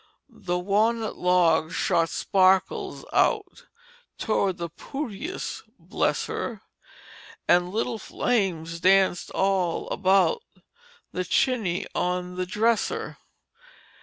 [0.33, 3.67] "The wa'nut log shot sparkles out
[4.17, 6.63] Towards the pootiest bless her!
[7.47, 10.41] An' little flames danced all about
[11.11, 13.19] The chiny on the dresser.